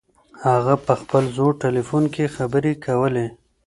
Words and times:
هغه 0.45 0.75
په 0.85 0.93
خپل 1.01 1.23
زوړ 1.35 1.51
تلیفون 1.63 2.03
کې 2.13 2.33
خبرې 2.35 2.73
کولې. 2.85 3.27